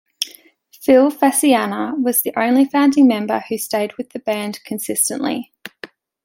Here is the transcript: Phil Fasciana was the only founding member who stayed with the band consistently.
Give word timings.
Phil 0.71 1.11
Fasciana 1.11 1.93
was 2.01 2.23
the 2.23 2.33
only 2.35 2.65
founding 2.65 3.07
member 3.07 3.43
who 3.47 3.55
stayed 3.59 3.95
with 3.99 4.09
the 4.09 4.17
band 4.19 4.59
consistently. 4.63 5.53